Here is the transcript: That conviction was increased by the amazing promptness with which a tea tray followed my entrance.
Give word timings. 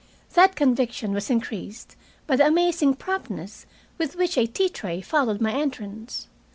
That 0.33 0.55
conviction 0.55 1.13
was 1.13 1.29
increased 1.29 1.95
by 2.25 2.35
the 2.37 2.47
amazing 2.47 2.95
promptness 2.95 3.67
with 3.99 4.15
which 4.15 4.35
a 4.35 4.47
tea 4.47 4.67
tray 4.69 4.99
followed 4.99 5.41
my 5.41 5.53
entrance. 5.53 6.25